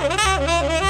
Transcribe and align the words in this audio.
Música 0.00 0.89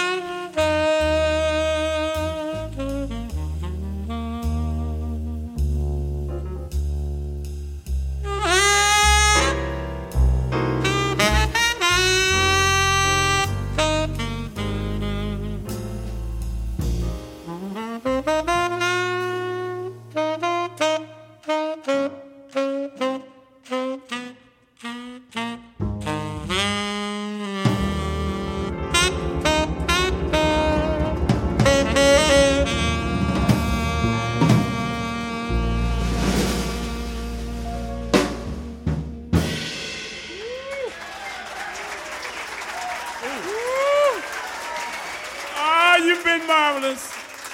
Mm-hmm. 17.71 18.20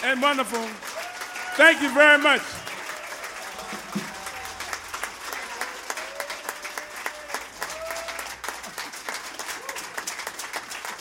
And 0.04 0.22
wonderful. 0.22 0.64
Thank 1.56 1.82
you 1.82 1.94
very 1.94 2.18
much. 2.18 2.42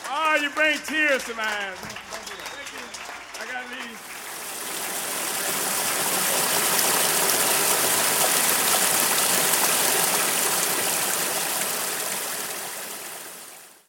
Oh, 0.09 0.39
you 0.41 0.49
bring 0.51 0.77
tears 0.79 1.23
to 1.25 1.33
my 1.35 1.43
eyes. 1.43 2.06